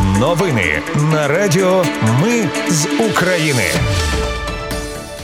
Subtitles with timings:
[0.00, 1.84] Новини на Радіо
[2.22, 3.64] Ми з України.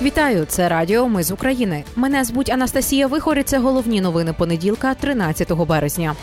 [0.02, 1.84] Вітаю, це Радіо Ми з України.
[1.96, 3.42] Мене звуть Анастасія Вихорі.
[3.42, 6.14] Це головні новини понеділка, 13 березня.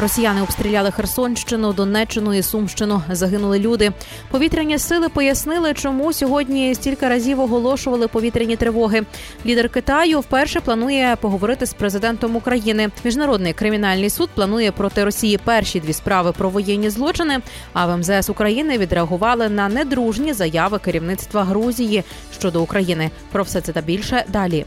[0.00, 3.02] Росіяни обстріляли Херсонщину, Донеччину і Сумщину.
[3.10, 3.92] Загинули люди.
[4.30, 9.02] Повітряні сили пояснили, чому сьогодні стільки разів оголошували повітряні тривоги.
[9.46, 12.90] Лідер Китаю вперше планує поговорити з президентом України.
[13.04, 17.38] Міжнародний кримінальний суд планує проти Росії перші дві справи про воєнні злочини.
[17.72, 22.04] А в МЗС України відреагували на недружні заяви керівництва Грузії
[22.38, 23.10] щодо України.
[23.32, 24.66] Про все це та більше далі.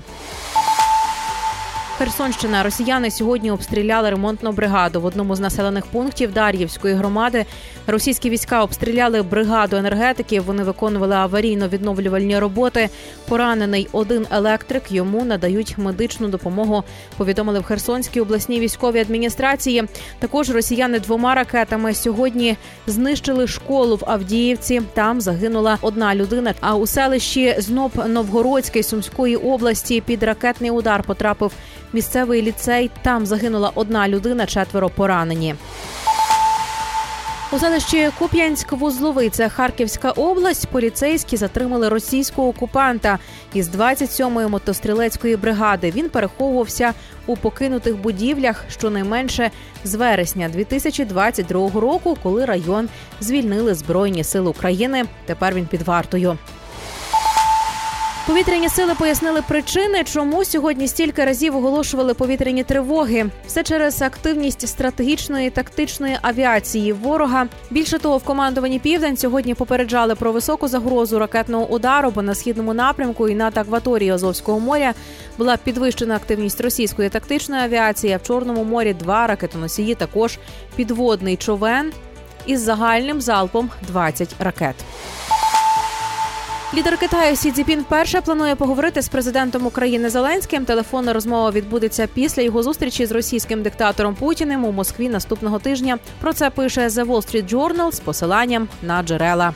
[1.97, 7.45] Херсонщина росіяни сьогодні обстріляли ремонтну бригаду в одному з населених пунктів Дар'ївської громади.
[7.87, 10.43] Російські війська обстріляли бригаду енергетиків.
[10.43, 12.89] Вони виконували аварійно-відновлювальні роботи.
[13.27, 14.91] Поранений один електрик.
[14.91, 16.83] Йому надають медичну допомогу.
[17.17, 19.83] Повідомили в Херсонській обласній військовій адміністрації.
[20.19, 22.57] Також росіяни двома ракетами сьогодні
[22.87, 24.81] знищили школу в Авдіївці.
[24.93, 26.53] Там загинула одна людина.
[26.61, 31.51] А у селищі Зноб Новгородської Сумської області під ракетний удар потрапив
[31.93, 32.91] місцевий ліцей.
[33.01, 35.55] Там загинула одна людина, четверо поранені.
[37.53, 40.67] У селищі Куп'янськ-Вузловий, це Харківська область.
[40.67, 43.19] Поліцейські затримали російського окупанта
[43.53, 45.91] із 27-ї мотострілецької бригади.
[45.95, 46.93] Він переховувався
[47.25, 49.51] у покинутих будівлях щонайменше
[49.83, 52.89] з вересня 2022 року, коли район
[53.21, 55.05] звільнили збройні сили України.
[55.25, 56.37] Тепер він під вартою.
[58.27, 63.25] Повітряні сили пояснили причини, чому сьогодні стільки разів оголошували повітряні тривоги.
[63.47, 67.47] Все через активність стратегічної тактичної авіації ворога.
[67.71, 72.73] Більше того, в командуванні Південь сьогодні попереджали про високу загрозу ракетного удару, бо на східному
[72.73, 74.93] напрямку і над акваторією Азовського моря
[75.37, 78.13] була підвищена активність російської тактичної авіації.
[78.13, 80.39] а В чорному морі два ракетоносії також
[80.75, 81.91] підводний човен
[82.45, 84.75] із загальним залпом 20 ракет.
[86.75, 90.65] Лідер Китаю Сі Цзіпін вперше планує поговорити з президентом України Зеленським.
[90.65, 95.99] Телефонна розмова відбудеться після його зустрічі з російським диктатором Путіним у Москві наступного тижня.
[96.21, 99.53] Про це пише The Wall Street Journal з посиланням на джерела.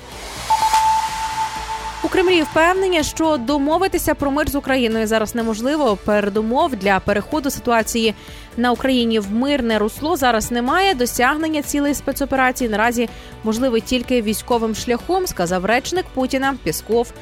[2.03, 5.97] У Кремлі впевнені, що домовитися про мир з Україною зараз неможливо.
[6.06, 8.16] Передумов для переходу ситуації
[8.58, 10.94] на Україні в мирне русло зараз немає.
[10.94, 13.09] Досягнення цілей спецоперації наразі
[13.44, 17.13] можливе тільки військовим шляхом, сказав речник Путіна Пісков.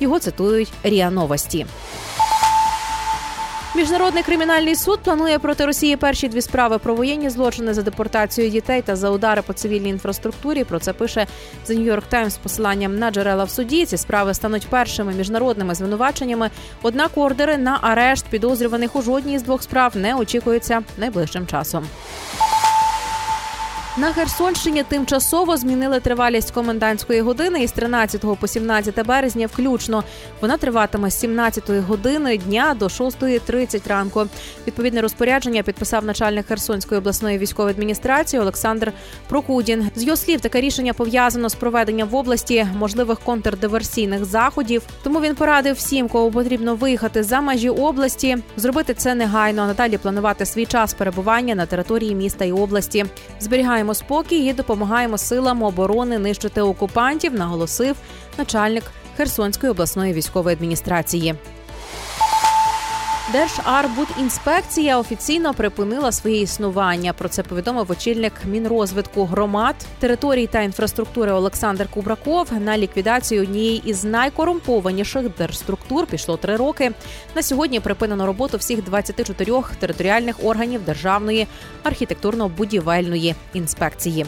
[0.00, 1.66] Його цитують Ріа Новості.
[3.76, 8.82] Міжнародний кримінальний суд планує проти Росії перші дві справи про воєнні злочини за депортацію дітей
[8.82, 10.64] та за удари по цивільній інфраструктурі.
[10.64, 11.26] Про це пише
[11.66, 13.86] The New York Times з посиланням на джерела в суді.
[13.86, 16.50] Ці справи стануть першими міжнародними звинуваченнями.
[16.82, 21.86] Однак ордери на арешт підозрюваних у жодній з двох справ не очікуються найближчим часом.
[23.96, 29.46] На Херсонщині тимчасово змінили тривалість комендантської години із 13 по 17 березня.
[29.46, 30.04] Включно
[30.40, 34.26] вона триватиме з 17 години дня до 6.30 ранку.
[34.66, 38.92] Відповідне розпорядження підписав начальник Херсонської обласної військової адміністрації Олександр
[39.28, 39.90] Прокудін.
[39.96, 44.82] З його слів, таке рішення пов'язано з проведенням в області можливих контрдиверсійних заходів.
[45.02, 49.62] Тому він порадив всім, кого потрібно виїхати за межі області, зробити це негайно.
[49.62, 53.04] а Надалі планувати свій час перебування на території міста і області.
[53.40, 57.96] Зберігаємо зберігаємо спокій і допомагаємо силам оборони нищити окупантів, наголосив
[58.38, 58.84] начальник
[59.16, 61.34] Херсонської обласної військової адміністрації.
[63.32, 67.12] Держарбудінспекція офіційно припинила своє існування.
[67.12, 72.48] Про це повідомив очільник мінрозвитку громад, територій та інфраструктури Олександр Кубраков.
[72.60, 76.92] На ліквідацію однієї із найкорумпованіших держструктур пішло три роки.
[77.34, 81.46] На сьогодні припинено роботу всіх 24 територіальних органів державної
[81.84, 84.26] архітектурно-будівельної інспекції.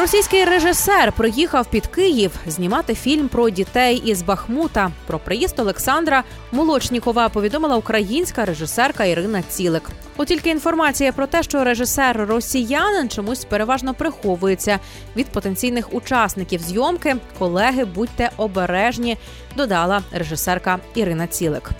[0.00, 4.90] Російський режисер приїхав під Київ знімати фільм про дітей із Бахмута.
[5.06, 9.90] Про приїзд Олександра Молочнікова повідомила українська режисерка Ірина Цілик.
[10.16, 14.78] От тільки інформація про те, що режисер росіянин чомусь переважно приховується
[15.16, 17.16] від потенційних учасників зйомки.
[17.38, 19.16] Колеги, будьте обережні,
[19.56, 21.70] додала режисерка Ірина Цілик.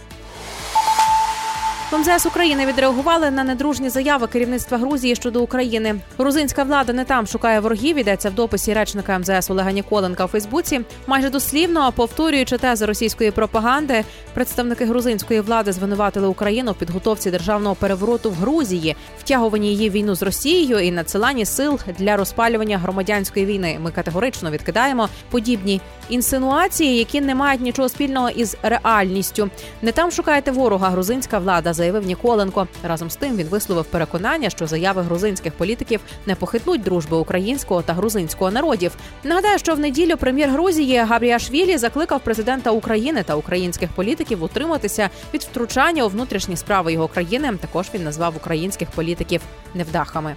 [1.90, 6.00] В МЗС України відреагували на недружні заяви керівництва Грузії щодо України.
[6.18, 7.98] Грузинська влада не там шукає ворогів.
[7.98, 10.80] Йдеться в дописі речника МЗС Олега Ніколенка у Фейсбуці.
[11.06, 14.04] Майже дослівно повторюючи тези російської пропаганди,
[14.34, 20.22] представники грузинської влади звинуватили Україну в підготовці державного перевороту в Грузії, втягуванні її війну з
[20.22, 23.78] Росією і надсиланні сил для розпалювання громадянської війни.
[23.80, 29.50] Ми категорично відкидаємо подібні інсинуації, які не мають нічого спільного із реальністю.
[29.82, 30.88] Не там шукаєте ворога.
[30.90, 32.66] Грузинська влада заявив Ніколенко.
[32.82, 37.92] Разом з тим він висловив переконання, що заяви грузинських політиків не похитнуть дружби українського та
[37.92, 38.92] грузинського народів.
[39.24, 45.42] Нагадаю, що в неділю прем'єр Грузії Габріашвілі закликав президента України та українських політиків утриматися від
[45.42, 47.52] втручання у внутрішні справи його країни.
[47.60, 49.40] Також він назвав українських політиків
[49.74, 50.34] невдахами.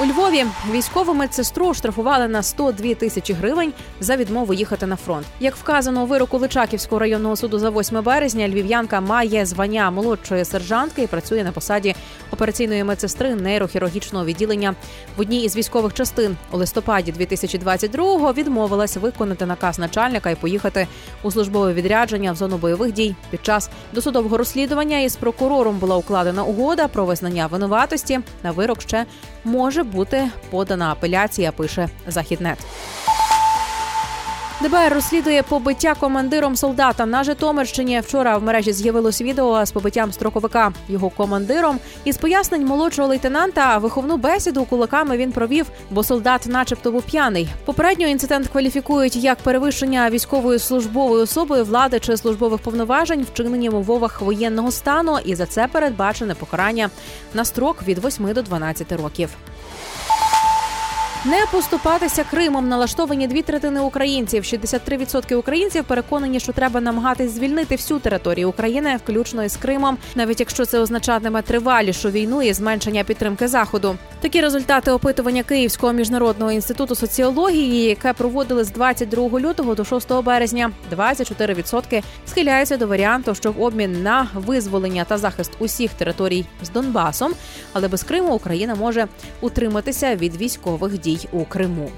[0.00, 5.26] У Львові військову медсестру штрафували на 102 тисячі гривень за відмову їхати на фронт.
[5.40, 11.02] Як вказано у вироку Личаківського районного суду за 8 березня, львів'янка має звання молодшої сержантки
[11.02, 11.94] і працює на посаді
[12.30, 14.74] операційної медсестри нейрохірургічного відділення
[15.16, 16.36] в одній із військових частин.
[16.52, 20.86] У листопаді 2022-го відмовилась виконати наказ начальника і поїхати
[21.22, 23.14] у службове відрядження в зону бойових дій.
[23.30, 28.20] Під час досудового розслідування із прокурором була укладена угода про визнання винуватості.
[28.42, 29.06] На вирок ще
[29.44, 31.52] може бути подана апеляція.
[31.52, 32.58] Пише Західнет.
[34.60, 38.00] ДБР розслідує побиття командиром солдата на Житомирщині.
[38.00, 41.78] Вчора в мережі з'явилось відео з побиттям строковика його командиром.
[42.04, 47.48] Із пояснень молодшого лейтенанта виховну бесіду кулаками він провів, бо солдат, начебто, був п'яний.
[47.64, 54.20] Попередньо інцидент кваліфікують як перевищення військовою службовою особою влади чи службових повноважень, вчинені в умовах
[54.20, 56.90] воєнного стану, і за це передбачене покарання
[57.34, 59.28] на строк від 8 до 12 років.
[61.24, 64.42] Не поступатися Кримом налаштовані дві третини українців.
[64.42, 70.64] 63% українців переконані, що треба намагатись звільнити всю територію України, включно із Кримом, навіть якщо
[70.64, 73.96] це означатиме тривалішу війну і зменшення підтримки заходу.
[74.20, 80.70] Такі результати опитування Київського міжнародного інституту соціології, яке проводили з 22 лютого до 6 березня.
[80.96, 87.32] 24% схиляються до варіанту, що в обмін на визволення та захист усіх територій з Донбасом,
[87.72, 89.06] але без Криму Україна може
[89.40, 91.90] утриматися від військових дій у Криму.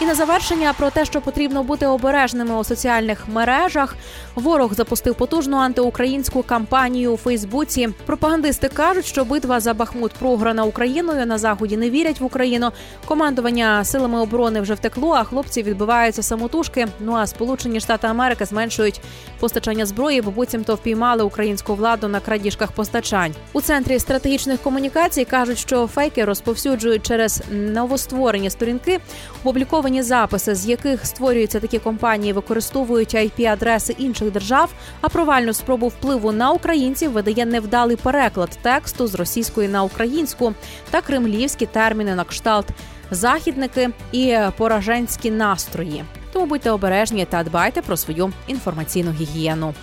[0.00, 3.96] І на завершення про те, що потрібно бути обережними у соціальних мережах.
[4.34, 7.88] Ворог запустив потужну антиукраїнську кампанію у Фейсбуці.
[8.06, 11.26] Пропагандисти кажуть, що битва за Бахмут програна Україною.
[11.26, 12.70] На заході не вірять в Україну.
[13.04, 16.88] Командування силами оборони вже втекло, а хлопці відбиваються самотужки.
[17.00, 19.00] Ну а Сполучені Штати Америки зменшують
[19.40, 23.34] постачання зброї, бо буцімто впіймали українську владу на крадіжках постачань.
[23.52, 29.00] У центрі стратегічних комунікацій кажуть, що фейки розповсюджують через новостворені сторінки,
[29.40, 34.70] опубліковані записи, з яких створюються такі компанії, використовують ip адреси інших держав.
[35.00, 40.54] А провальну спробу впливу на українців видає невдалий переклад тексту з російської на українську
[40.90, 42.66] та кремлівські терміни на кшталт
[43.10, 46.04] західники і пораженські настрої.
[46.32, 49.74] Тому будьте обережні та дбайте про свою інформаційну гігієну.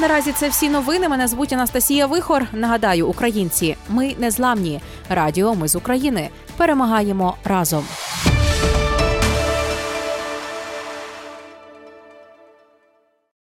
[0.00, 1.08] Наразі це всі новини.
[1.08, 2.46] Мене звуть Анастасія Вихор.
[2.52, 4.80] Нагадаю, українці, ми незламні.
[5.08, 7.84] Радіо ми з України перемагаємо разом.